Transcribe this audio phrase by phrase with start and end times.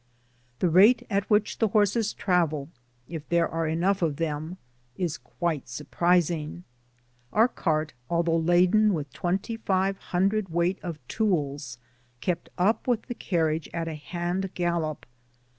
[0.57, 2.69] The rate at which the horses travel
[3.07, 4.57] (if there are Digitized byGoogk etiough oi them)
[4.97, 6.63] is quite surprising.
[7.31, 11.77] Our cart, filthough kden with twenty five hundred Weight erf tools,
[12.19, 15.05] kept lip with the carriage at a hand gallop.